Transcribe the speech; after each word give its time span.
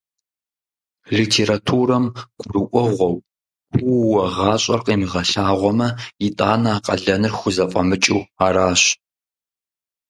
Литературэм 1.17 2.05
гурыӀуэгъуэу 2.39 3.15
куууэ 3.73 4.23
гъащӀэр 4.35 4.81
къимыгъэлъагъуэмэ, 4.85 5.87
итӀанэ 6.27 6.69
а 6.75 6.77
къалэныр 6.85 7.33
хузэфӀэмыкӀыу 7.39 8.21
аращ. 8.45 8.81